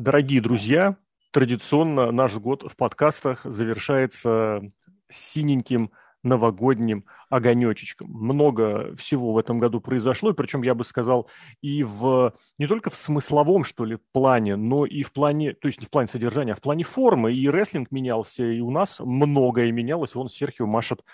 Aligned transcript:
Дорогие 0.00 0.40
друзья, 0.40 0.96
традиционно 1.30 2.10
наш 2.10 2.34
год 2.38 2.62
в 2.62 2.74
подкастах 2.74 3.42
завершается 3.44 4.62
синеньким 5.10 5.90
новогодним 6.22 7.04
огонечечком. 7.28 8.08
Много 8.08 8.96
всего 8.96 9.34
в 9.34 9.36
этом 9.36 9.58
году 9.58 9.82
произошло, 9.82 10.32
причем 10.32 10.62
я 10.62 10.74
бы 10.74 10.84
сказал 10.84 11.28
и 11.60 11.82
в 11.82 12.32
не 12.56 12.66
только 12.66 12.88
в 12.88 12.94
смысловом, 12.94 13.62
что 13.62 13.84
ли, 13.84 13.98
плане, 14.12 14.56
но 14.56 14.86
и 14.86 15.02
в 15.02 15.12
плане, 15.12 15.52
то 15.52 15.68
есть 15.68 15.80
не 15.80 15.86
в 15.86 15.90
плане 15.90 16.08
содержания, 16.08 16.52
а 16.52 16.56
в 16.56 16.62
плане 16.62 16.82
формы. 16.82 17.34
И 17.34 17.46
рестлинг 17.50 17.90
менялся, 17.90 18.42
и 18.42 18.60
у 18.60 18.70
нас 18.70 19.00
многое 19.00 19.70
менялось. 19.70 20.14
Вон 20.14 20.30
Серхио 20.30 20.64
машет 20.64 21.04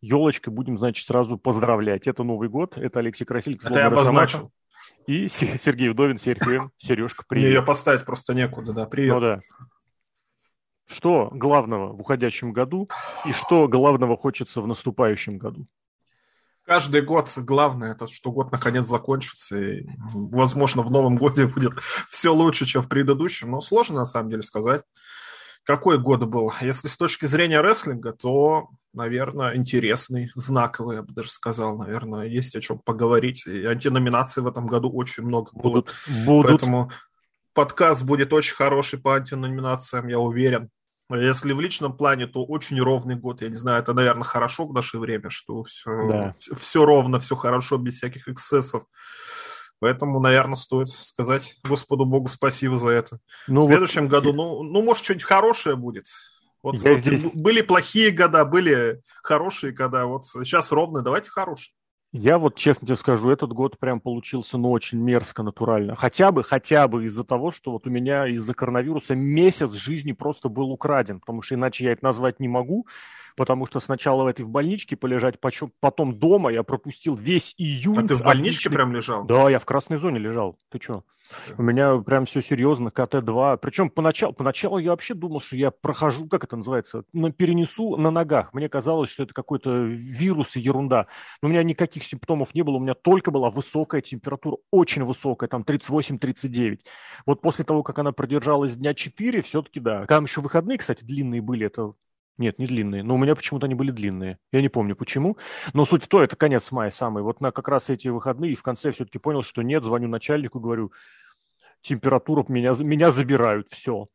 елочкой, 0.00 0.54
будем, 0.54 0.78
значит, 0.78 1.04
сразу 1.04 1.36
поздравлять. 1.36 2.06
Это 2.06 2.22
Новый 2.22 2.48
год, 2.48 2.78
это 2.78 3.00
Алексей 3.00 3.24
Красильников. 3.24 3.72
Это 3.72 3.80
я 3.80 3.86
обозначил. 3.88 4.52
И 5.06 5.28
Сергей 5.28 5.88
Вдовин, 5.88 6.18
Серхием. 6.18 6.72
Сережка, 6.78 7.24
привет. 7.28 7.48
Ее 7.48 7.62
поставить 7.62 8.04
просто 8.04 8.34
некуда, 8.34 8.72
да, 8.72 8.86
привет. 8.86 9.14
Ну 9.14 9.20
да. 9.20 9.40
Что 10.86 11.30
главного 11.32 11.92
в 11.92 12.00
уходящем 12.00 12.52
году 12.52 12.88
и 13.24 13.32
что 13.32 13.66
главного 13.66 14.16
хочется 14.16 14.60
в 14.60 14.66
наступающем 14.66 15.36
году? 15.38 15.66
Каждый 16.64 17.02
год 17.02 17.32
главное, 17.36 17.92
это 17.92 18.08
что 18.08 18.32
год 18.32 18.50
наконец 18.50 18.86
закончится, 18.86 19.60
и, 19.60 19.86
возможно, 20.12 20.82
в 20.82 20.90
новом 20.90 21.16
годе 21.16 21.46
будет 21.46 21.74
все 22.08 22.30
лучше, 22.30 22.66
чем 22.66 22.82
в 22.82 22.88
предыдущем, 22.88 23.52
но 23.52 23.60
сложно 23.60 23.98
на 23.98 24.04
самом 24.04 24.30
деле 24.30 24.42
сказать 24.42 24.82
какой 25.66 25.98
год 25.98 26.24
был? 26.24 26.52
Если 26.60 26.86
с 26.86 26.96
точки 26.96 27.26
зрения 27.26 27.60
рестлинга, 27.60 28.12
то, 28.12 28.68
наверное, 28.94 29.56
интересный, 29.56 30.30
знаковый, 30.36 30.96
я 30.96 31.02
бы 31.02 31.12
даже 31.12 31.30
сказал, 31.30 31.76
наверное, 31.76 32.26
есть 32.26 32.54
о 32.54 32.60
чем 32.60 32.78
поговорить. 32.78 33.46
И 33.46 33.64
антиноминаций 33.64 34.42
в 34.42 34.46
этом 34.46 34.68
году 34.68 34.90
очень 34.90 35.24
много 35.24 35.50
было. 35.52 35.72
Будут. 35.72 35.94
будут. 36.24 36.46
Поэтому 36.46 36.90
подкаст 37.52 38.04
будет 38.04 38.32
очень 38.32 38.54
хороший 38.54 39.00
по 39.00 39.16
антиноминациям, 39.16 40.06
я 40.06 40.20
уверен. 40.20 40.70
Если 41.10 41.52
в 41.52 41.60
личном 41.60 41.96
плане, 41.96 42.26
то 42.26 42.44
очень 42.44 42.80
ровный 42.80 43.16
год. 43.16 43.42
Я 43.42 43.48
не 43.48 43.54
знаю, 43.54 43.82
это, 43.82 43.92
наверное, 43.92 44.24
хорошо 44.24 44.66
в 44.66 44.72
наше 44.72 44.98
время, 44.98 45.30
что 45.30 45.64
все, 45.64 46.08
да. 46.08 46.34
все 46.56 46.84
ровно, 46.84 47.18
все 47.18 47.34
хорошо, 47.34 47.76
без 47.76 47.94
всяких 47.94 48.28
эксцессов. 48.28 48.84
Поэтому, 49.78 50.20
наверное, 50.20 50.54
стоит 50.54 50.88
сказать 50.88 51.56
Господу 51.62 52.06
Богу 52.06 52.28
спасибо 52.28 52.78
за 52.78 52.90
это. 52.90 53.18
Ну, 53.46 53.60
в 53.60 53.64
следующем 53.64 54.02
вот... 54.02 54.10
году, 54.10 54.32
ну, 54.32 54.62
ну, 54.62 54.82
может, 54.82 55.04
что-нибудь 55.04 55.24
хорошее 55.24 55.76
будет. 55.76 56.06
Вот, 56.62 56.80
вот 56.80 56.98
здесь... 56.98 57.22
были 57.34 57.60
плохие 57.60 58.10
года, 58.10 58.44
были 58.44 59.02
хорошие 59.22 59.72
года. 59.72 60.06
Вот 60.06 60.24
сейчас 60.24 60.72
ровно, 60.72 61.02
давайте 61.02 61.30
хорошие. 61.30 61.74
Я 62.12 62.38
вот 62.38 62.56
честно 62.56 62.86
тебе 62.86 62.96
скажу, 62.96 63.28
этот 63.30 63.52
год 63.52 63.78
прям 63.78 64.00
получился, 64.00 64.56
ну, 64.56 64.70
очень 64.70 64.98
мерзко, 64.98 65.42
натурально. 65.42 65.94
Хотя 65.94 66.32
бы, 66.32 66.42
хотя 66.42 66.88
бы 66.88 67.04
из-за 67.04 67.24
того, 67.24 67.50
что 67.50 67.72
вот 67.72 67.86
у 67.86 67.90
меня 67.90 68.26
из-за 68.28 68.54
коронавируса 68.54 69.14
месяц 69.14 69.72
жизни 69.72 70.12
просто 70.12 70.48
был 70.48 70.70
украден, 70.70 71.20
потому 71.20 71.42
что 71.42 71.56
иначе 71.56 71.84
я 71.84 71.92
это 71.92 72.04
назвать 72.04 72.40
не 72.40 72.48
могу 72.48 72.86
потому 73.36 73.66
что 73.66 73.80
сначала 73.80 74.24
в 74.24 74.26
этой 74.26 74.44
в 74.44 74.48
больничке 74.48 74.96
полежать, 74.96 75.36
потом 75.80 76.18
дома 76.18 76.50
я 76.50 76.62
пропустил 76.62 77.14
весь 77.14 77.54
июнь. 77.58 77.98
А 77.98 78.08
ты 78.08 78.14
в 78.14 78.22
больничке 78.22 78.68
отличный... 78.68 78.72
прям 78.72 78.92
лежал? 78.92 79.24
Да, 79.24 79.50
я 79.50 79.58
в 79.58 79.64
красной 79.64 79.98
зоне 79.98 80.18
лежал. 80.18 80.58
Ты 80.70 80.80
что? 80.82 81.04
У 81.58 81.62
меня 81.62 81.98
прям 81.98 82.24
все 82.24 82.40
серьезно, 82.40 82.88
КТ-2. 82.88 83.58
Причем 83.58 83.90
поначалу, 83.90 84.32
поначалу 84.32 84.78
я 84.78 84.90
вообще 84.90 85.14
думал, 85.14 85.40
что 85.40 85.56
я 85.56 85.70
прохожу, 85.70 86.28
как 86.28 86.44
это 86.44 86.56
называется, 86.56 87.04
на, 87.12 87.32
перенесу 87.32 87.96
на 87.96 88.10
ногах. 88.10 88.54
Мне 88.54 88.68
казалось, 88.68 89.10
что 89.10 89.24
это 89.24 89.34
какой-то 89.34 89.70
вирус 89.84 90.56
и 90.56 90.60
ерунда. 90.60 91.06
Но 91.42 91.48
у 91.48 91.50
меня 91.50 91.62
никаких 91.62 92.04
симптомов 92.04 92.54
не 92.54 92.62
было. 92.62 92.76
У 92.76 92.80
меня 92.80 92.94
только 92.94 93.30
была 93.30 93.50
высокая 93.50 94.00
температура, 94.00 94.58
очень 94.70 95.04
высокая, 95.04 95.48
там 95.48 95.62
38-39. 95.62 96.80
Вот 97.26 97.40
после 97.40 97.64
того, 97.64 97.82
как 97.82 97.98
она 97.98 98.12
продержалась 98.12 98.76
дня 98.76 98.94
4, 98.94 99.42
все-таки 99.42 99.80
да. 99.80 100.06
Там 100.06 100.24
еще 100.24 100.40
выходные, 100.40 100.78
кстати, 100.78 101.04
длинные 101.04 101.42
были, 101.42 101.66
это 101.66 101.92
нет, 102.38 102.58
не 102.58 102.66
длинные. 102.66 103.02
Но 103.02 103.14
у 103.14 103.18
меня 103.18 103.34
почему-то 103.34 103.66
они 103.66 103.74
были 103.74 103.90
длинные. 103.90 104.38
Я 104.52 104.60
не 104.60 104.68
помню 104.68 104.94
почему. 104.96 105.36
Но 105.72 105.84
суть 105.84 106.04
в 106.04 106.08
том, 106.08 106.20
это 106.22 106.36
конец 106.36 106.70
мая 106.70 106.90
самый. 106.90 107.22
Вот 107.22 107.40
на 107.40 107.50
как 107.50 107.68
раз 107.68 107.90
эти 107.90 108.08
выходные, 108.08 108.52
и 108.52 108.56
в 108.56 108.62
конце 108.62 108.92
все-таки 108.92 109.18
понял, 109.18 109.42
что 109.42 109.62
нет, 109.62 109.84
звоню 109.84 110.08
начальнику, 110.08 110.60
говорю, 110.60 110.92
температуру 111.82 112.44
меня, 112.48 112.72
меня 112.78 113.10
забирают, 113.10 113.68
все. 113.70 114.08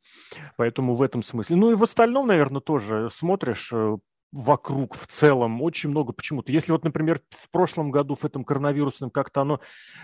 Поэтому 0.58 0.94
в 0.94 1.02
этом 1.02 1.24
смысле. 1.24 1.56
Ну 1.56 1.72
и 1.72 1.76
в 1.76 1.84
остальном, 1.84 2.28
наверное, 2.28 2.62
тоже 2.62 3.10
смотришь, 3.12 3.72
э, 3.74 3.98
вокруг 4.32 4.96
в 4.96 5.08
целом 5.08 5.62
очень 5.62 5.90
много 5.90 6.14
почему-то. 6.14 6.52
Если 6.52 6.72
вот, 6.72 6.84
например, 6.84 7.22
в 7.30 7.50
прошлом 7.50 7.92
году 7.92 8.16
в 8.16 8.24
этом 8.24 8.46
коронавирусном 8.46 9.10
как-то 9.10 9.42
оно 9.42 9.60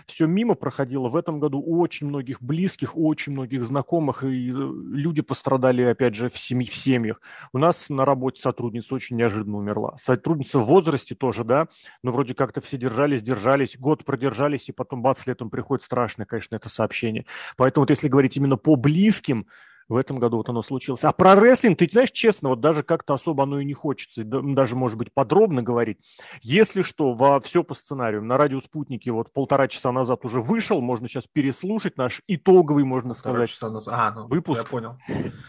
все 0.06 0.26
мимо 0.26 0.54
проходило, 0.54 1.08
в 1.08 1.16
этом 1.16 1.40
году 1.40 1.58
у 1.58 1.80
очень 1.80 2.06
многих 2.06 2.42
близких, 2.42 2.96
у 2.96 3.08
очень 3.08 3.32
многих 3.32 3.64
знакомых, 3.64 4.24
и 4.24 4.50
э, 4.50 4.52
люди 4.52 5.22
пострадали, 5.22 5.82
опять 5.82 6.14
же, 6.14 6.28
в, 6.28 6.38
семь, 6.38 6.64
в 6.64 6.74
семьях. 6.74 7.20
У 7.52 7.58
нас 7.58 7.88
на 7.88 8.04
работе 8.04 8.42
сотрудница 8.42 8.94
очень 8.94 9.16
неожиданно 9.16 9.56
умерла. 9.56 9.96
Сотрудница 9.98 10.58
в 10.58 10.66
возрасте 10.66 11.14
тоже, 11.14 11.44
да, 11.44 11.68
но 12.02 12.12
вроде 12.12 12.34
как-то 12.34 12.60
все 12.60 12.76
держались, 12.76 13.22
держались, 13.22 13.78
год 13.78 14.04
продержались, 14.04 14.68
и 14.68 14.72
потом 14.72 15.00
бац, 15.00 15.26
летом 15.26 15.48
приходит 15.48 15.84
страшное, 15.84 16.26
конечно, 16.26 16.56
это 16.56 16.68
сообщение. 16.68 17.24
Поэтому 17.56 17.82
вот 17.82 17.90
если 17.90 18.08
говорить 18.08 18.36
именно 18.36 18.56
по 18.56 18.76
близким, 18.76 19.46
в 19.88 19.96
этом 19.96 20.18
году 20.18 20.38
вот 20.38 20.48
оно 20.48 20.62
случилось. 20.62 21.04
А 21.04 21.12
про 21.12 21.34
рестлинг, 21.34 21.78
ты 21.78 21.88
знаешь, 21.90 22.10
честно, 22.10 22.50
вот 22.50 22.60
даже 22.60 22.82
как-то 22.82 23.14
особо 23.14 23.44
оно 23.44 23.60
и 23.60 23.64
не 23.64 23.74
хочется, 23.74 24.22
даже, 24.24 24.76
может 24.76 24.98
быть, 24.98 25.12
подробно 25.12 25.62
говорить. 25.62 25.98
Если 26.42 26.82
что, 26.82 27.14
во 27.14 27.40
все 27.40 27.64
по 27.64 27.74
сценарию. 27.74 28.22
На 28.22 28.36
радио 28.36 28.60
«Спутники» 28.60 29.08
вот 29.10 29.32
полтора 29.32 29.68
часа 29.68 29.92
назад 29.92 30.24
уже 30.24 30.40
вышел, 30.40 30.80
можно 30.80 31.08
сейчас 31.08 31.24
переслушать 31.32 31.96
наш 31.96 32.22
итоговый, 32.26 32.84
можно 32.84 33.14
сказать, 33.14 33.48
часа 33.48 33.70
назад. 33.70 33.94
А, 33.96 34.10
ну, 34.12 34.26
выпуск. 34.26 34.62
Я 34.62 34.68
понял. 34.68 34.96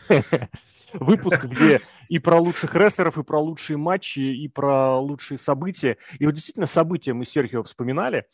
выпуск, 0.94 1.46
где 1.46 1.80
и 2.08 2.20
про 2.20 2.38
лучших 2.40 2.76
рестлеров, 2.76 3.18
и 3.18 3.24
про 3.24 3.40
лучшие 3.40 3.78
матчи, 3.78 4.20
и 4.20 4.48
про 4.48 4.98
лучшие 4.98 5.38
события. 5.38 5.98
И 6.18 6.26
вот 6.26 6.34
действительно 6.34 6.66
события 6.66 7.14
мы 7.14 7.26
с 7.26 7.30
Серхио 7.30 7.64
вспоминали. 7.64 8.26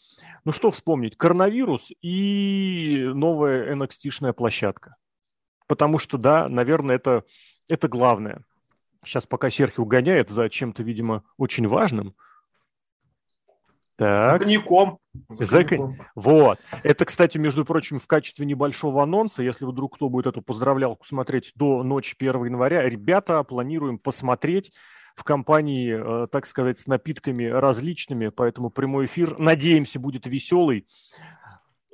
Ну 0.43 0.51
что 0.51 0.71
вспомнить? 0.71 1.17
Коронавирус 1.17 1.91
и 2.01 3.09
новая 3.13 3.75
NXT-шная 3.75 4.33
площадка. 4.33 4.95
Потому 5.67 5.97
что, 5.97 6.17
да, 6.17 6.47
наверное, 6.47 6.95
это, 6.95 7.23
это 7.67 7.87
главное. 7.87 8.43
Сейчас 9.03 9.25
пока 9.25 9.49
Серхи 9.49 9.79
угоняет 9.79 10.29
за 10.29 10.49
чем-то, 10.49 10.83
видимо, 10.83 11.23
очень 11.37 11.67
важным. 11.67 12.15
Так. 13.97 14.27
За 14.27 14.39
коньяком. 14.39 14.99
За 15.29 15.45
за 15.45 15.65
Вот. 16.15 16.59
Это, 16.83 17.05
кстати, 17.05 17.37
между 17.37 17.63
прочим, 17.63 17.99
в 17.99 18.07
качестве 18.07 18.45
небольшого 18.45 19.03
анонса, 19.03 19.41
если 19.41 19.65
вдруг 19.65 19.95
кто 19.95 20.09
будет 20.09 20.27
эту 20.27 20.41
поздравлялку 20.41 21.05
смотреть 21.05 21.53
до 21.55 21.81
ночи 21.83 22.15
1 22.17 22.45
января, 22.45 22.81
ребята, 22.83 23.41
планируем 23.43 23.97
посмотреть 23.97 24.73
в 25.15 25.23
компании, 25.23 26.23
э, 26.25 26.27
так 26.27 26.45
сказать, 26.45 26.77
с 26.77 26.87
напитками 26.87 27.45
различными, 27.45 28.27
поэтому 28.27 28.69
прямой 28.69 29.05
эфир, 29.05 29.39
надеемся, 29.39 29.97
будет 29.97 30.27
веселый. 30.27 30.87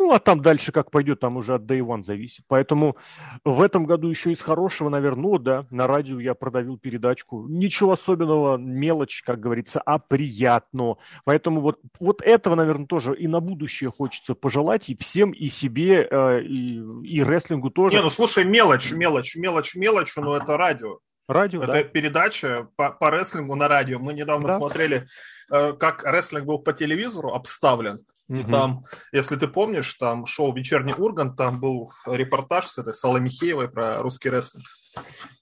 Ну, 0.02 0.14
а 0.14 0.20
там 0.20 0.42
дальше 0.42 0.72
как 0.72 0.90
пойдет, 0.90 1.20
там 1.20 1.38
уже 1.38 1.54
от 1.54 1.62
Day 1.62 1.80
One 1.80 2.02
зависит. 2.02 2.44
Поэтому 2.48 2.98
в 3.46 3.62
этом 3.62 3.86
году 3.86 4.10
еще 4.10 4.32
из 4.32 4.42
хорошего, 4.42 4.90
наверное, 4.90 5.22
ну 5.22 5.38
да, 5.38 5.68
на 5.70 5.86
радио 5.86 6.20
я 6.20 6.34
продавил 6.34 6.80
передачку. 6.80 7.46
Ничего 7.48 7.92
особенного, 7.92 8.58
мелочь, 8.58 9.22
как 9.22 9.40
говорится, 9.40 9.80
а 9.80 10.00
приятно. 10.00 10.96
Поэтому 11.24 11.62
вот, 11.62 11.80
вот 12.00 12.24
этого, 12.24 12.56
наверное, 12.56 12.88
тоже 12.88 13.16
и 13.16 13.28
на 13.28 13.42
будущее 13.42 13.92
хочется 13.92 14.34
пожелать 14.34 14.90
и 14.90 14.98
всем, 14.98 15.34
и 15.34 15.46
себе, 15.50 16.08
э, 16.10 16.42
и, 16.42 16.82
и 17.04 17.24
рестлингу 17.24 17.70
тоже. 17.70 17.96
Не, 17.96 18.02
ну 18.02 18.10
слушай, 18.10 18.44
мелочь, 18.44 18.92
мелочь, 18.92 19.36
мелочь, 19.36 19.76
мелочь, 19.76 20.16
но 20.16 20.36
это 20.36 20.58
радио. 20.58 20.98
Радио, 21.28 21.62
Это 21.62 21.74
да. 21.74 21.84
передача 21.84 22.68
по, 22.76 22.90
по 22.90 23.12
рестлингу 23.12 23.54
на 23.54 23.68
радио. 23.68 24.00
Мы 24.00 24.14
недавно 24.14 24.48
да. 24.48 24.58
смотрели, 24.58 25.08
э, 25.52 25.74
как 25.74 26.04
рестлинг 26.04 26.46
был 26.46 26.58
по 26.58 26.74
телевизору 26.74 27.36
обставлен. 27.36 28.00
И 28.40 28.44
там, 28.50 28.86
если 29.12 29.36
ты 29.36 29.46
помнишь, 29.48 29.94
там 29.96 30.26
шоу 30.26 30.54
«Вечерний 30.54 30.94
Ургант», 30.94 31.36
там 31.36 31.60
был 31.60 31.92
репортаж 32.06 32.66
с 32.68 32.78
этой 32.78 32.94
Салой 32.94 33.20
Михеевой 33.20 33.68
про 33.68 34.02
русский 34.02 34.30
рестлинг. 34.30 34.66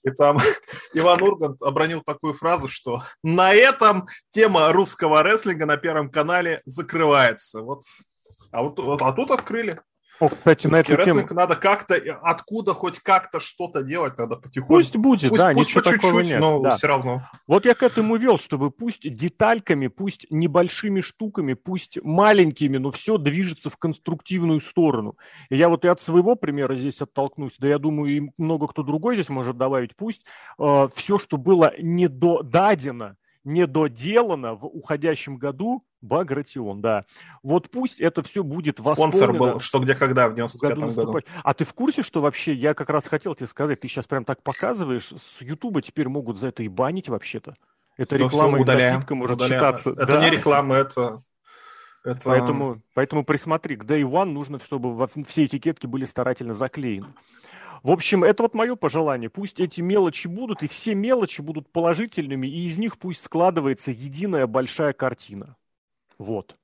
И 0.02 0.10
там 0.10 0.38
Иван 0.94 1.22
Ургант 1.22 1.62
обронил 1.62 2.02
такую 2.04 2.32
фразу, 2.32 2.66
что 2.66 3.02
на 3.22 3.54
этом 3.54 4.08
тема 4.30 4.72
русского 4.72 5.22
рестлинга 5.22 5.66
на 5.66 5.76
Первом 5.76 6.10
канале 6.10 6.62
закрывается. 6.64 7.62
Вот. 7.62 7.82
А, 8.50 8.62
вот, 8.62 8.76
вот, 8.80 9.02
а 9.02 9.12
тут 9.12 9.30
открыли. 9.30 9.80
О, 10.20 10.28
кстати, 10.28 10.66
на 10.66 10.76
эту 10.76 11.02
тему... 11.02 11.26
надо 11.30 11.56
как-то, 11.56 11.94
откуда 12.22 12.74
хоть 12.74 12.98
как-то 12.98 13.40
что-то 13.40 13.82
делать, 13.82 14.18
надо 14.18 14.36
потихоньку. 14.36 14.74
Пусть 14.74 14.96
будет, 14.96 15.30
пусть, 15.30 15.42
да, 15.42 15.52
пусть 15.52 15.70
ничего 15.70 15.82
по 15.82 15.90
такого 15.90 16.20
нет. 16.20 16.40
но 16.40 16.60
да. 16.60 16.70
все 16.72 16.88
равно. 16.88 17.22
Вот 17.46 17.64
я 17.64 17.74
к 17.74 17.82
этому 17.82 18.16
вел, 18.16 18.38
чтобы 18.38 18.70
пусть 18.70 19.02
детальками, 19.02 19.86
пусть 19.86 20.26
небольшими 20.30 21.00
штуками, 21.00 21.54
пусть 21.54 21.98
маленькими, 22.02 22.76
но 22.76 22.90
все 22.90 23.16
движется 23.16 23.70
в 23.70 23.78
конструктивную 23.78 24.60
сторону. 24.60 25.16
И 25.48 25.56
я 25.56 25.70
вот 25.70 25.86
и 25.86 25.88
от 25.88 26.02
своего 26.02 26.34
примера 26.34 26.76
здесь 26.76 27.00
оттолкнусь, 27.00 27.54
да 27.58 27.68
я 27.68 27.78
думаю, 27.78 28.14
и 28.14 28.30
много 28.36 28.66
кто 28.66 28.82
другой 28.82 29.14
здесь 29.14 29.30
может 29.30 29.56
добавить, 29.56 29.96
пусть 29.96 30.26
э, 30.58 30.88
все, 30.94 31.16
что 31.16 31.38
было 31.38 31.72
недодадено, 31.80 33.16
недоделано 33.44 34.54
в 34.54 34.66
уходящем 34.66 35.38
году, 35.38 35.82
Багратион, 36.02 36.80
да. 36.80 37.04
Вот 37.42 37.70
пусть 37.70 38.00
это 38.00 38.22
все 38.22 38.42
будет 38.42 38.80
восполнено. 38.80 39.12
Спонсор 39.12 39.32
был 39.32 39.60
«Что, 39.60 39.78
где, 39.80 39.94
когда» 39.94 40.28
в 40.28 40.34
95-м 40.34 40.88
году. 40.88 41.12
году. 41.12 41.26
А 41.42 41.54
ты 41.54 41.64
в 41.64 41.74
курсе, 41.74 42.02
что 42.02 42.20
вообще, 42.20 42.54
я 42.54 42.74
как 42.74 42.90
раз 42.90 43.06
хотел 43.06 43.34
тебе 43.34 43.46
сказать, 43.46 43.80
ты 43.80 43.88
сейчас 43.88 44.06
прям 44.06 44.24
так 44.24 44.42
показываешь, 44.42 45.12
с 45.12 45.42
Ютуба 45.42 45.82
теперь 45.82 46.08
могут 46.08 46.38
за 46.38 46.48
это 46.48 46.62
и 46.62 46.68
банить 46.68 47.08
вообще-то. 47.08 47.56
Это 47.96 48.16
ну, 48.16 48.24
реклама 48.24 48.58
и 48.58 48.60
удаляем, 48.62 49.04
может 49.10 49.36
удаляем. 49.36 49.60
считаться. 49.60 49.90
Это 49.90 50.06
да. 50.06 50.24
не 50.24 50.30
реклама, 50.30 50.76
это... 50.76 51.22
это... 52.02 52.20
Поэтому, 52.24 52.80
поэтому 52.94 53.24
присмотри, 53.24 53.76
к 53.76 53.84
Day 53.84 54.02
One 54.02 54.30
нужно, 54.30 54.58
чтобы 54.58 55.06
все 55.26 55.44
этикетки 55.44 55.86
были 55.86 56.06
старательно 56.06 56.54
заклеены. 56.54 57.08
В 57.82 57.90
общем, 57.90 58.24
это 58.24 58.42
вот 58.42 58.54
мое 58.54 58.76
пожелание. 58.76 59.30
Пусть 59.30 59.58
эти 59.58 59.80
мелочи 59.80 60.28
будут, 60.28 60.62
и 60.62 60.68
все 60.68 60.94
мелочи 60.94 61.40
будут 61.40 61.72
положительными, 61.72 62.46
и 62.46 62.66
из 62.66 62.76
них 62.76 62.98
пусть 62.98 63.24
складывается 63.24 63.90
единая 63.90 64.46
большая 64.46 64.92
картина. 64.92 65.56
Вот. 66.20 66.54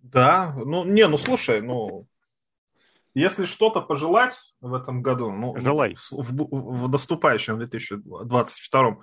Да, 0.00 0.52
ну, 0.56 0.82
не, 0.82 1.06
ну 1.06 1.16
слушай, 1.16 1.62
ну, 1.62 2.08
если 3.14 3.44
что-то 3.44 3.80
пожелать 3.80 4.36
в 4.60 4.74
этом 4.74 5.00
году, 5.00 5.30
ну, 5.30 5.56
Желай. 5.60 5.94
В, 5.94 6.10
в, 6.10 6.86
в 6.86 6.88
наступающем 6.88 7.58
2022 7.58 8.96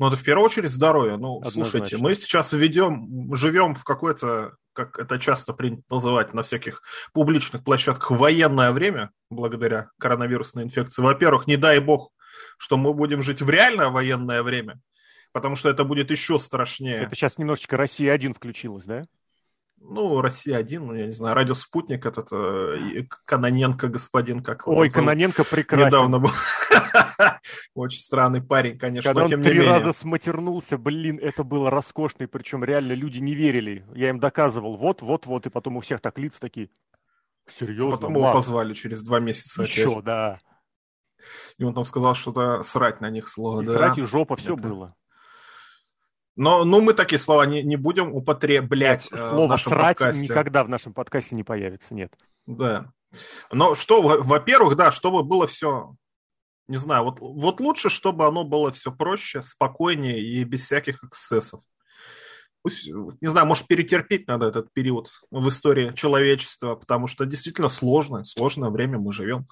ну, 0.00 0.08
это 0.08 0.16
в 0.16 0.24
первую 0.24 0.46
очередь 0.46 0.70
здоровье. 0.70 1.18
Ну, 1.18 1.36
Однозначно. 1.36 1.64
слушайте, 1.66 1.98
мы 1.98 2.14
сейчас 2.14 2.54
ведем, 2.54 3.34
живем 3.34 3.74
в 3.74 3.84
какое-то, 3.84 4.56
как 4.72 4.98
это 4.98 5.18
часто 5.18 5.52
принято 5.52 5.82
называть 5.90 6.32
на 6.32 6.42
всяких 6.42 6.82
публичных 7.12 7.62
площадках, 7.62 8.10
военное 8.12 8.72
время, 8.72 9.10
благодаря 9.28 9.90
коронавирусной 10.00 10.64
инфекции. 10.64 11.02
Во-первых, 11.02 11.46
не 11.46 11.58
дай 11.58 11.80
бог, 11.80 12.10
что 12.56 12.78
мы 12.78 12.94
будем 12.94 13.20
жить 13.20 13.42
в 13.42 13.50
реальное 13.50 13.90
военное 13.90 14.42
время, 14.42 14.80
потому 15.34 15.56
что 15.56 15.68
это 15.68 15.84
будет 15.84 16.10
еще 16.10 16.38
страшнее. 16.38 17.02
Это 17.02 17.14
сейчас 17.14 17.36
немножечко 17.36 17.76
Россия-1 17.76 18.32
включилась, 18.32 18.86
да? 18.86 19.04
ну, 19.86 20.22
Россия-1, 20.22 20.78
ну, 20.78 20.94
я 20.94 21.06
не 21.06 21.12
знаю, 21.12 21.34
радио 21.34 21.52
«Спутник», 21.52 22.06
этот 22.06 22.28
э, 22.32 23.04
Каноненко 23.26 23.88
господин, 23.88 24.40
как 24.42 24.66
Ой, 24.66 24.88
Каноненко 24.88 25.44
прекрасен. 25.44 25.88
Недавно 25.88 26.20
был. 26.20 26.30
Очень 27.74 28.00
странный 28.00 28.42
парень, 28.42 28.78
конечно, 28.78 29.10
Когда 29.10 29.22
но 29.22 29.28
тем 29.28 29.40
он 29.40 29.44
три 29.44 29.60
раза 29.60 29.92
сматернулся, 29.92 30.78
блин, 30.78 31.18
это 31.20 31.44
было 31.44 31.70
роскошно, 31.70 32.22
и 32.22 32.26
причем 32.26 32.64
реально 32.64 32.94
люди 32.94 33.18
не 33.18 33.34
верили. 33.34 33.84
Я 33.94 34.08
им 34.08 34.20
доказывал, 34.20 34.76
вот, 34.78 35.02
вот, 35.02 35.26
вот, 35.26 35.46
и 35.46 35.50
потом 35.50 35.76
у 35.76 35.80
всех 35.80 36.00
так 36.00 36.18
лица 36.18 36.40
такие, 36.40 36.70
серьезно, 37.50 37.98
Потом 37.98 38.16
его 38.16 38.32
позвали 38.32 38.72
через 38.72 39.02
два 39.02 39.20
месяца 39.20 39.64
Еще, 39.64 40.00
да. 40.00 40.40
И 41.58 41.64
он 41.64 41.74
там 41.74 41.84
сказал 41.84 42.14
что-то 42.14 42.62
срать 42.62 43.02
на 43.02 43.10
них 43.10 43.28
слово, 43.28 43.60
и 43.60 43.66
да. 43.66 43.72
срать 43.74 43.98
и 43.98 44.02
жопа, 44.02 44.36
все 44.36 44.56
было. 44.56 44.94
Но 46.36 46.64
ну, 46.64 46.80
мы 46.80 46.94
такие 46.94 47.18
слова 47.18 47.46
не, 47.46 47.62
не 47.62 47.76
будем 47.76 48.12
употреблять 48.12 49.08
нет, 49.12 49.20
слово 49.20 49.46
в 49.46 49.50
нашем 49.50 49.72
«срать» 49.72 49.98
подкасте. 49.98 50.22
никогда 50.22 50.64
в 50.64 50.68
нашем 50.68 50.92
подкасте 50.92 51.36
не 51.36 51.44
появится, 51.44 51.94
нет. 51.94 52.12
Да. 52.46 52.90
Но 53.52 53.74
что, 53.74 54.02
во-первых, 54.02 54.76
да, 54.76 54.90
чтобы 54.90 55.22
было 55.22 55.46
все, 55.46 55.94
не 56.66 56.76
знаю, 56.76 57.04
вот, 57.04 57.20
вот 57.20 57.60
лучше, 57.60 57.88
чтобы 57.88 58.26
оно 58.26 58.42
было 58.42 58.72
все 58.72 58.90
проще, 58.90 59.42
спокойнее 59.44 60.20
и 60.20 60.42
без 60.42 60.64
всяких 60.64 61.04
эксцессов. 61.04 61.60
Пусть, 62.62 62.88
не 62.88 63.28
знаю, 63.28 63.46
может, 63.46 63.66
перетерпеть 63.66 64.26
надо 64.26 64.46
этот 64.46 64.72
период 64.72 65.10
в 65.30 65.46
истории 65.48 65.92
человечества, 65.92 66.74
потому 66.74 67.06
что 67.06 67.26
действительно 67.26 67.68
сложное, 67.68 68.24
сложное 68.24 68.70
время 68.70 68.98
мы 68.98 69.12
живем. 69.12 69.46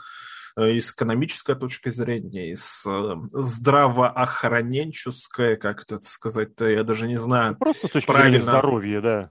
Э, 0.57 0.73
и 0.73 0.81
с 0.81 0.93
экономической 0.93 1.55
точки 1.55 1.89
зрения, 1.89 2.51
и 2.51 2.55
с 2.55 2.85
э, 2.87 3.15
здравоохраненческой, 3.33 5.57
как 5.57 5.83
это 5.83 6.01
сказать-то, 6.01 6.69
я 6.69 6.85
даже 6.85 7.09
не 7.09 7.17
знаю. 7.17 7.57
Просто 7.57 7.89
с 7.89 7.91
точки 7.91 8.07
правильно. 8.07 8.39
зрения 8.39 8.43
здоровья, 8.43 9.01
да 9.01 9.31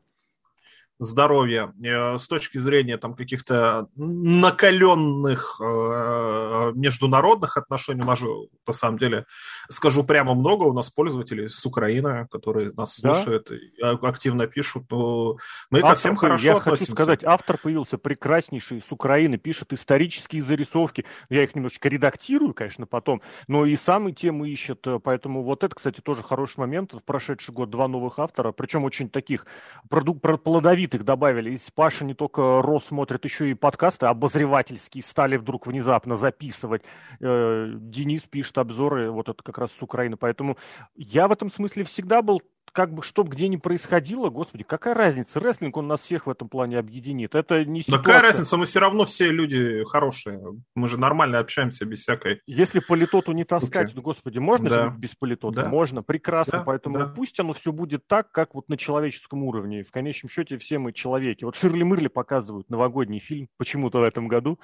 здоровья 1.01 1.74
э, 1.83 2.18
с 2.19 2.27
точки 2.27 2.59
зрения 2.59 2.98
там 2.98 3.15
каких-то 3.15 3.88
накаленных 3.95 5.59
э, 5.59 6.71
международных 6.75 7.57
отношений. 7.57 8.03
У 8.03 8.06
нас 8.06 8.19
же, 8.19 8.27
на 8.68 8.74
самом 8.74 9.00
деле, 9.00 9.25
скажу 9.68 10.03
прямо, 10.03 10.36
много 10.36 10.63
у 10.63 10.74
нас 10.74 10.92
пользователей 10.92 11.50
с 11.50 11.65
Украины, 11.65 12.27
которые 12.30 12.71
нас 12.74 13.00
да? 13.01 13.13
слушают 13.13 13.50
активно 13.81 14.45
пишут. 14.45 14.83
Мы 14.92 15.80
автор, 15.80 15.89
ко 15.89 15.95
всем 15.95 16.15
хорошо 16.15 16.45
я 16.45 16.57
относимся. 16.57 16.92
хочу 16.92 16.92
сказать, 16.94 17.24
автор 17.24 17.57
появился 17.57 17.98
прекраснейший 17.98 18.81
с 18.81 18.92
Украины, 18.92 19.38
пишет 19.38 19.74
исторические 19.74 20.44
зарисовки. 20.44 21.06
Я 21.30 21.44
их 21.44 21.56
немножечко 21.56 21.89
редактирую, 21.89 22.53
конечно, 22.53 22.86
потом, 22.86 23.24
но 23.48 23.65
и 23.65 23.75
самые 23.75 24.13
темы 24.13 24.50
ищет. 24.50 24.86
Поэтому 25.03 25.42
вот 25.44 25.63
это, 25.63 25.75
кстати, 25.75 26.00
тоже 26.00 26.21
хороший 26.21 26.59
момент. 26.59 26.94
В 26.94 27.00
прошедший 27.00 27.56
год 27.56 27.71
два 27.71 27.88
новых 27.88 28.19
автора, 28.19 28.51
причем 28.51 28.83
очень 28.83 29.09
таких 29.09 29.48
плодовитых 29.89 30.90
их 30.95 31.03
добавили. 31.03 31.51
Из 31.51 31.69
Паша 31.71 32.05
не 32.05 32.13
только 32.13 32.61
Рос 32.61 32.85
смотрит, 32.85 33.23
еще 33.25 33.49
и 33.49 33.53
подкасты 33.53 34.05
обозревательские 34.05 35.03
стали 35.03 35.38
вдруг 35.38 35.67
внезапно 35.67 36.15
записывать. 36.15 36.83
Э, 37.19 37.71
Денис 37.75 38.23
пишет 38.23 38.57
обзоры, 38.57 39.11
вот 39.11 39.29
это 39.29 39.41
как 39.43 39.57
раз 39.57 39.71
с 39.71 39.81
Украины. 39.81 40.17
Поэтому 40.17 40.57
я 40.95 41.27
в 41.27 41.31
этом 41.31 41.51
смысле 41.51 41.83
всегда 41.83 42.21
был 42.21 42.41
как 42.71 42.94
бы, 42.94 43.03
что 43.03 43.23
где 43.23 43.47
ни 43.47 43.57
происходило, 43.57 44.29
господи, 44.29 44.63
какая 44.63 44.94
разница? 44.94 45.39
Рестлинг, 45.39 45.75
он 45.77 45.88
нас 45.88 46.01
всех 46.01 46.25
в 46.25 46.29
этом 46.29 46.47
плане 46.47 46.79
объединит. 46.79 47.35
Это 47.35 47.65
не 47.65 47.81
ситуация... 47.81 48.03
какая 48.03 48.21
разница? 48.21 48.57
Мы 48.57 48.65
все 48.65 48.79
равно 48.79 49.06
все 49.06 49.29
люди 49.29 49.83
хорошие. 49.85 50.41
Мы 50.75 50.88
же 50.88 50.97
нормально 50.97 51.39
общаемся 51.39 51.85
без 51.85 52.00
всякой... 52.00 52.41
Если 52.45 52.79
политоту 52.79 53.33
не 53.33 53.44
таскать, 53.44 53.89
okay. 53.89 53.94
ну, 53.95 54.01
господи, 54.01 54.38
можно 54.39 54.69
да. 54.69 54.89
жить 54.89 55.00
без 55.00 55.15
политота? 55.15 55.63
Да. 55.63 55.69
Можно, 55.69 56.01
прекрасно. 56.01 56.59
Да. 56.59 56.63
Поэтому 56.63 57.00
да. 57.00 57.07
пусть 57.07 57.39
оно 57.39 57.53
все 57.53 57.71
будет 57.71 58.07
так, 58.07 58.31
как 58.31 58.56
вот 58.56 58.69
на 58.69 58.77
человеческом 58.77 59.44
уровне. 59.44 59.83
В 59.83 59.91
конечном 59.91 60.29
счете 60.29 60.57
все 60.57 60.79
мы 60.79 60.94
человеки. 60.94 61.44
Вот 61.44 61.56
Ширли 61.56 61.83
Мырли 61.83 62.07
показывают 62.07 62.69
новогодний 62.69 63.19
фильм 63.19 63.50
почему-то 63.57 64.00
в 64.00 64.03
этом 64.03 64.27
году. 64.27 64.59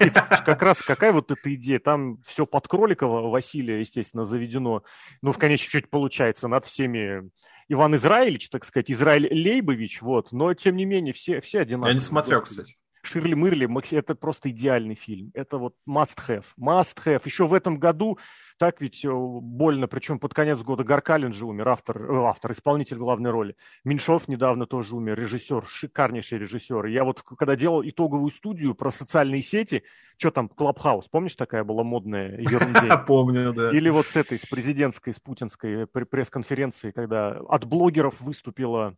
И 0.00 0.10
как 0.10 0.62
раз 0.62 0.80
какая 0.82 1.12
вот 1.12 1.30
эта 1.30 1.54
идея? 1.54 1.80
Там 1.80 2.18
все 2.22 2.46
под 2.46 2.68
Кроликова 2.68 3.28
Василия, 3.28 3.80
естественно, 3.80 4.24
заведено. 4.24 4.82
Ну, 5.22 5.32
в 5.32 5.38
конечном 5.38 5.70
счете 5.70 5.88
получается 5.88 6.46
над 6.46 6.64
всеми 6.64 7.28
Иван 7.68 7.94
Израилевич, 7.96 8.48
так 8.48 8.64
сказать, 8.64 8.90
Израиль 8.90 9.28
Лейбович, 9.30 10.00
вот, 10.02 10.32
но 10.32 10.54
тем 10.54 10.76
не 10.76 10.86
менее 10.86 11.12
все, 11.12 11.40
все 11.40 11.60
одинаковые. 11.60 11.90
Я 11.90 11.94
не 11.94 12.00
смотрел, 12.00 12.42
кстати. 12.42 12.74
Ширли 13.02 13.34
Мырли, 13.34 13.68
это 13.92 14.14
просто 14.14 14.50
идеальный 14.50 14.94
фильм. 14.94 15.30
Это 15.34 15.58
вот 15.58 15.74
must 15.88 16.16
have, 16.28 16.44
must 16.58 16.96
have. 17.04 17.22
Еще 17.24 17.46
в 17.46 17.54
этом 17.54 17.78
году 17.78 18.18
так 18.58 18.80
ведь 18.80 19.04
э, 19.04 19.08
больно, 19.08 19.86
причем 19.86 20.18
под 20.18 20.34
конец 20.34 20.60
года 20.60 20.82
Гаркалин 20.82 21.32
же 21.32 21.46
умер, 21.46 21.68
автор, 21.68 22.02
э, 22.02 22.24
автор, 22.24 22.52
исполнитель 22.52 22.96
главной 22.96 23.30
роли. 23.30 23.56
Меньшов 23.84 24.26
недавно 24.26 24.66
тоже 24.66 24.96
умер, 24.96 25.18
режиссер, 25.18 25.64
шикарнейший 25.64 26.38
режиссер. 26.38 26.86
Я 26.86 27.04
вот 27.04 27.22
когда 27.22 27.54
делал 27.54 27.82
итоговую 27.82 28.30
студию 28.30 28.74
про 28.74 28.90
социальные 28.90 29.42
сети, 29.42 29.84
что 30.16 30.32
там, 30.32 30.48
Clubhouse, 30.48 31.06
помнишь, 31.08 31.36
такая 31.36 31.62
была 31.62 31.84
модная 31.84 32.36
ерунда? 32.38 32.98
Помню, 33.06 33.52
да. 33.52 33.70
Или 33.70 33.90
вот 33.90 34.06
с 34.06 34.16
этой, 34.16 34.38
с 34.38 34.46
президентской, 34.46 35.14
с 35.14 35.20
путинской 35.20 35.86
пресс-конференции, 35.86 36.90
когда 36.90 37.38
от 37.48 37.64
блогеров 37.64 38.20
выступила 38.20 38.96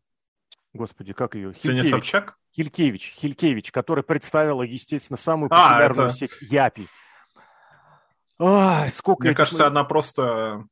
Господи, 0.72 1.12
как 1.12 1.34
ее? 1.34 1.52
Ксения 1.52 1.82
Собчак? 1.82 2.36
Хилькевич, 2.54 3.14
Хилькевич, 3.16 3.72
которая 3.72 4.02
представила, 4.02 4.62
естественно, 4.62 5.16
самую 5.16 5.48
а, 5.52 5.68
популярную 5.68 6.06
а, 6.06 6.08
это... 6.10 6.16
сеть 6.18 6.32
Yappy. 6.40 6.88
Ой, 8.38 8.90
сколько 8.90 9.24
Мне 9.26 9.34
кажется, 9.34 9.66
она 9.66 9.84
просто 9.84 10.64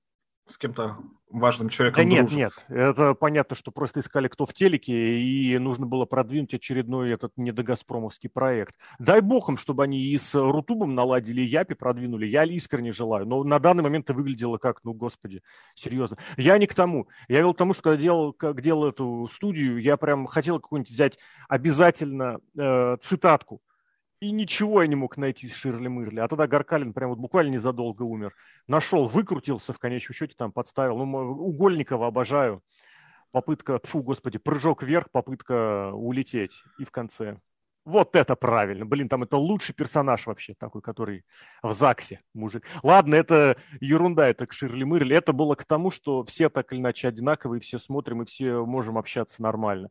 с 0.48 0.58
кем-то 0.58 0.98
важным 1.30 1.68
человеком 1.68 2.04
да 2.04 2.08
нет, 2.08 2.20
дружит. 2.26 2.38
нет, 2.38 2.64
это 2.68 3.14
понятно, 3.14 3.54
что 3.54 3.70
просто 3.70 4.00
искали 4.00 4.28
кто 4.28 4.46
в 4.46 4.54
телеке, 4.54 5.20
и 5.20 5.58
нужно 5.58 5.86
было 5.86 6.06
продвинуть 6.06 6.54
очередной 6.54 7.12
этот 7.12 7.32
недогазпромовский 7.36 8.30
проект. 8.30 8.74
Дай 8.98 9.20
бог 9.20 9.48
им, 9.50 9.58
чтобы 9.58 9.84
они 9.84 10.00
и 10.00 10.16
с 10.16 10.34
Рутубом 10.34 10.94
наладили, 10.94 11.42
и 11.42 11.46
Yappy 11.46 11.74
продвинули, 11.74 12.26
я 12.26 12.44
искренне 12.44 12.92
желаю, 12.92 13.26
но 13.26 13.44
на 13.44 13.58
данный 13.58 13.82
момент 13.82 14.06
это 14.06 14.14
выглядело 14.14 14.58
как, 14.58 14.80
ну, 14.84 14.94
господи, 14.94 15.42
серьезно. 15.74 16.16
Я 16.36 16.56
не 16.58 16.66
к 16.66 16.74
тому, 16.74 17.08
я 17.28 17.40
вел 17.40 17.52
к 17.52 17.58
тому, 17.58 17.74
что 17.74 17.82
когда 17.82 18.00
делал, 18.00 18.32
как 18.32 18.62
делал 18.62 18.86
эту 18.86 19.28
студию, 19.32 19.80
я 19.80 19.96
прям 19.96 20.26
хотел 20.26 20.60
какую-нибудь 20.60 20.90
взять 20.90 21.18
обязательно 21.48 22.38
э, 22.56 22.96
цитатку, 23.02 23.60
и 24.20 24.30
ничего 24.30 24.82
я 24.82 24.88
не 24.88 24.96
мог 24.96 25.16
найти 25.16 25.46
из 25.46 25.54
Ширли 25.54 25.88
Мырли. 25.88 26.20
А 26.20 26.28
тогда 26.28 26.46
Гаркалин 26.46 26.92
прям 26.92 27.10
вот 27.10 27.18
буквально 27.18 27.52
незадолго 27.52 28.02
умер. 28.02 28.34
Нашел, 28.66 29.06
выкрутился 29.06 29.72
в 29.72 29.78
конечном 29.78 30.14
счете, 30.14 30.34
там 30.36 30.52
подставил. 30.52 30.98
Ну, 30.98 31.18
Угольникова 31.18 32.08
обожаю. 32.08 32.62
Попытка, 33.30 33.78
фу, 33.84 34.02
господи, 34.02 34.38
прыжок 34.38 34.82
вверх, 34.82 35.10
попытка 35.10 35.92
улететь. 35.92 36.62
И 36.78 36.84
в 36.84 36.90
конце 36.90 37.38
Вот 37.88 38.14
это 38.16 38.36
правильно. 38.36 38.84
Блин, 38.84 39.08
там 39.08 39.22
это 39.22 39.38
лучший 39.38 39.74
персонаж 39.74 40.26
вообще 40.26 40.52
такой, 40.52 40.82
который 40.82 41.24
в 41.62 41.72
ЗАГСе 41.72 42.20
мужик. 42.34 42.66
Ладно, 42.82 43.14
это 43.14 43.56
ерунда, 43.80 44.28
это 44.28 44.46
к 44.46 44.52
Ширли 44.52 44.84
Мырли. 44.84 45.16
Это 45.16 45.32
было 45.32 45.54
к 45.54 45.64
тому, 45.64 45.90
что 45.90 46.22
все 46.24 46.50
так 46.50 46.70
или 46.70 46.80
иначе 46.80 47.08
одинаковые, 47.08 47.62
все 47.62 47.78
смотрим 47.78 48.20
и 48.20 48.26
все 48.26 48.66
можем 48.66 48.98
общаться 48.98 49.40
нормально. 49.40 49.88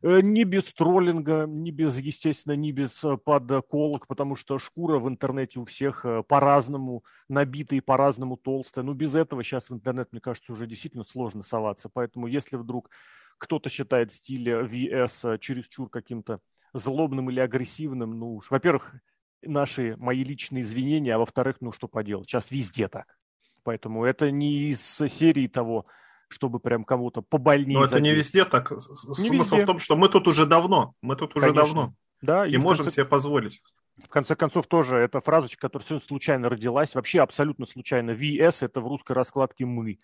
Э, 0.00 0.20
не 0.20 0.44
без 0.44 0.72
троллинга, 0.72 1.46
не 1.48 1.72
без, 1.72 1.98
естественно, 1.98 2.52
не 2.54 2.70
без 2.70 3.02
э, 3.02 3.16
подколок, 3.16 4.06
потому 4.06 4.36
что 4.36 4.60
шкура 4.60 5.00
в 5.00 5.08
интернете 5.08 5.58
у 5.58 5.64
всех 5.64 6.04
э, 6.04 6.22
по-разному 6.22 7.02
набита 7.28 7.74
и 7.74 7.80
по-разному 7.80 8.36
толстая. 8.36 8.84
Ну, 8.84 8.94
без 8.94 9.16
этого 9.16 9.42
сейчас 9.42 9.70
в 9.70 9.74
интернет, 9.74 10.12
мне 10.12 10.20
кажется, 10.20 10.52
уже 10.52 10.68
действительно 10.68 11.02
сложно 11.02 11.42
соваться. 11.42 11.90
Поэтому 11.92 12.28
если 12.28 12.54
вдруг 12.54 12.90
кто-то 13.38 13.68
считает 13.70 14.12
стиль 14.12 14.48
VS 14.50 15.38
чересчур 15.38 15.90
каким-то 15.90 16.38
злобным 16.72 17.30
или 17.30 17.40
агрессивным, 17.40 18.18
ну 18.18 18.36
уж, 18.36 18.50
во-первых, 18.50 18.94
наши, 19.42 19.96
мои 19.98 20.22
личные 20.22 20.62
извинения, 20.62 21.14
а 21.14 21.18
во-вторых, 21.18 21.56
ну 21.60 21.72
что 21.72 21.88
поделать, 21.88 22.28
сейчас 22.28 22.50
везде 22.50 22.88
так. 22.88 23.16
Поэтому 23.62 24.04
это 24.04 24.30
не 24.30 24.70
из 24.70 24.80
серии 24.80 25.46
того, 25.46 25.86
чтобы 26.28 26.60
прям 26.60 26.84
кому-то 26.84 27.22
побольнее. 27.22 27.78
Но 27.78 27.84
это 27.84 28.00
не 28.00 28.14
везде 28.14 28.44
так. 28.44 28.70
Не 28.70 28.78
Смысл 28.78 29.56
везде. 29.56 29.64
в 29.64 29.66
том, 29.66 29.78
что 29.78 29.96
мы 29.96 30.08
тут 30.08 30.28
уже 30.28 30.46
давно. 30.46 30.94
Мы 31.02 31.16
тут 31.16 31.36
уже 31.36 31.46
Конечно. 31.46 31.64
давно. 31.64 31.94
Да, 32.22 32.46
и, 32.46 32.52
и 32.52 32.56
можем 32.56 32.84
конце... 32.84 32.96
себе 32.96 33.04
позволить. 33.04 33.62
В 34.02 34.08
конце 34.08 34.34
концов, 34.34 34.66
тоже 34.66 34.96
эта 34.96 35.20
фразочка, 35.20 35.62
которая 35.62 35.86
совершенно 35.86 36.08
случайно 36.08 36.48
родилась, 36.48 36.94
вообще 36.94 37.20
абсолютно 37.20 37.66
случайно. 37.66 38.12
VS– 38.12 38.58
это 38.60 38.80
в 38.80 38.86
русской 38.86 39.12
раскладке 39.12 39.66
«мы». 39.66 39.98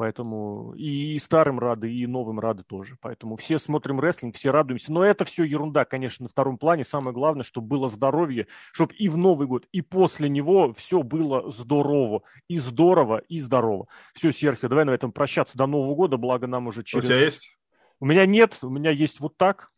Поэтому 0.00 0.72
и 0.78 1.18
старым 1.18 1.58
рады, 1.58 1.92
и 1.92 2.06
новым 2.06 2.40
рады 2.40 2.62
тоже. 2.62 2.96
Поэтому 3.02 3.36
все 3.36 3.58
смотрим 3.58 4.00
рестлинг, 4.00 4.34
все 4.34 4.50
радуемся. 4.50 4.90
Но 4.94 5.04
это 5.04 5.26
все 5.26 5.44
ерунда, 5.44 5.84
конечно, 5.84 6.22
на 6.22 6.30
втором 6.30 6.56
плане. 6.56 6.84
Самое 6.84 7.12
главное, 7.12 7.42
чтобы 7.42 7.66
было 7.66 7.90
здоровье, 7.90 8.46
чтобы 8.72 8.94
и 8.94 9.10
в 9.10 9.18
Новый 9.18 9.46
год, 9.46 9.66
и 9.72 9.82
после 9.82 10.30
него 10.30 10.72
все 10.72 11.02
было 11.02 11.50
здорово. 11.50 12.22
И 12.48 12.58
здорово, 12.58 13.18
и 13.28 13.40
здорово. 13.40 13.88
Все, 14.14 14.32
Серхио, 14.32 14.70
давай 14.70 14.86
на 14.86 14.92
этом 14.92 15.12
прощаться 15.12 15.58
до 15.58 15.66
Нового 15.66 15.94
года, 15.94 16.16
благо 16.16 16.46
нам 16.46 16.68
уже 16.68 16.82
через... 16.82 17.04
У 17.04 17.12
тебя 17.12 17.20
есть? 17.22 17.58
У 18.00 18.06
меня 18.06 18.24
нет, 18.24 18.58
у 18.62 18.70
меня 18.70 18.92
есть 18.92 19.20
вот 19.20 19.36
так 19.36 19.70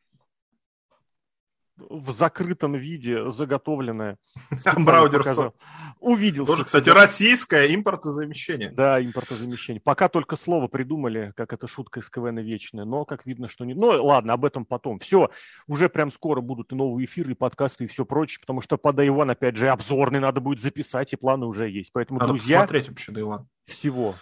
в 1.90 2.12
закрытом 2.16 2.74
виде 2.74 3.30
заготовленное. 3.30 4.18
Браудерсо. 4.76 5.52
Увидел. 6.00 6.46
Тоже, 6.46 6.64
кстати, 6.64 6.88
российское 6.88 7.74
импортозамещение. 7.74 8.70
Да, 8.70 9.02
импортозамещение. 9.02 9.80
Пока 9.80 10.08
только 10.08 10.36
слово 10.36 10.68
придумали, 10.68 11.32
как 11.36 11.52
это 11.52 11.66
шутка 11.66 12.00
из 12.00 12.08
КВН 12.10 12.38
вечная, 12.38 12.84
но 12.84 13.04
как 13.04 13.26
видно, 13.26 13.48
что 13.48 13.64
не... 13.64 13.74
Ну, 13.74 14.04
ладно, 14.04 14.32
об 14.32 14.44
этом 14.44 14.64
потом. 14.64 14.98
Все, 14.98 15.30
уже 15.66 15.88
прям 15.88 16.10
скоро 16.10 16.40
будут 16.40 16.72
и 16.72 16.74
новые 16.74 17.06
эфиры, 17.06 17.32
и 17.32 17.34
подкасты, 17.34 17.84
и 17.84 17.86
все 17.86 18.04
прочее, 18.04 18.40
потому 18.40 18.60
что 18.60 18.76
по 18.76 18.92
Дайван, 18.92 19.30
опять 19.30 19.56
же, 19.56 19.68
обзорный 19.68 20.20
надо 20.20 20.40
будет 20.40 20.60
записать, 20.60 21.12
и 21.12 21.16
планы 21.16 21.46
уже 21.46 21.68
есть. 21.68 21.92
Поэтому, 21.92 22.18
надо 22.18 22.32
друзья... 22.32 22.60
посмотреть 22.60 22.88
вообще 22.88 23.12
Дайван. 23.12 23.46
Всего 23.66 24.16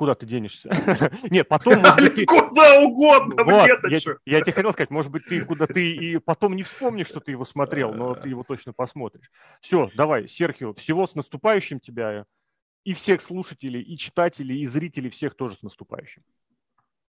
куда 0.00 0.14
ты 0.14 0.24
денешься? 0.24 0.70
Нет, 1.30 1.46
потом, 1.46 1.82
быть, 1.82 2.26
Куда 2.26 2.80
угодно, 2.80 3.44
вот, 3.44 3.68
я, 3.90 3.98
я 4.24 4.40
тебе 4.40 4.52
хотел 4.54 4.72
сказать, 4.72 4.88
может 4.88 5.12
быть, 5.12 5.26
ты 5.26 5.44
куда 5.44 5.66
ты 5.66 5.94
и 5.94 6.16
потом 6.16 6.56
не 6.56 6.62
вспомнишь, 6.62 7.08
что 7.08 7.20
ты 7.20 7.32
его 7.32 7.44
смотрел, 7.44 7.92
но 7.92 8.14
ты 8.14 8.30
его 8.30 8.42
точно 8.42 8.72
посмотришь. 8.72 9.30
Все, 9.60 9.90
давай, 9.94 10.26
Серхио, 10.26 10.72
всего 10.72 11.06
с 11.06 11.14
наступающим 11.14 11.80
тебя 11.80 12.24
и 12.82 12.94
всех 12.94 13.20
слушателей, 13.20 13.82
и 13.82 13.98
читателей, 13.98 14.60
и 14.60 14.66
зрителей, 14.66 15.10
всех 15.10 15.34
тоже 15.34 15.58
с 15.58 15.62
наступающим. 15.62 16.22